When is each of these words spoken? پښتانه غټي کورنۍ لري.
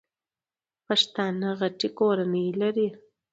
پښتانه 0.87 1.49
غټي 1.59 1.89
کورنۍ 1.99 2.47
لري. 2.61 2.87